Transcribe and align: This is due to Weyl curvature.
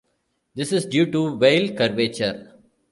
This 0.55 0.73
is 0.73 0.87
due 0.87 1.05
to 1.11 1.19
Weyl 1.37 1.77
curvature. 1.77 2.55